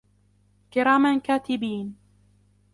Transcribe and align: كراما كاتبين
كراما 0.73 1.17
كاتبين 1.19 1.95